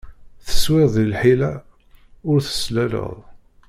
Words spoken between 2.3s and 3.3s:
teslaleḍ.